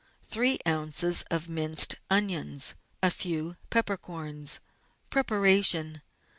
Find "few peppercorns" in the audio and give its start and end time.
3.11-4.59